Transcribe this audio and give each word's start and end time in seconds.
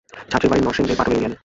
ছাত্রীর 0.31 0.49
বাড়ি 0.51 0.61
নরসিংদীর 0.65 0.97
পাটুলি 0.99 1.15
ইউনিয়নে। 1.15 1.37